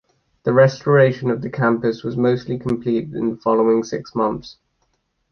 [0.45, 4.57] The restoration of the campus was mostly completed in the following six months.